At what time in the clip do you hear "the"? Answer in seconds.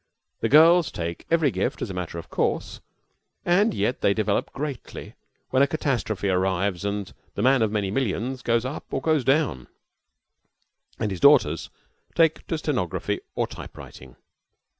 0.39-0.49, 7.35-7.43